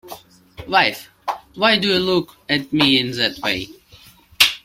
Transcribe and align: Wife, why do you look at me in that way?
Wife, 0.67 1.11
why 1.53 1.77
do 1.77 1.89
you 1.89 1.99
look 1.99 2.35
at 2.49 2.73
me 2.73 2.97
in 2.99 3.11
that 3.17 3.37
way? 3.43 3.67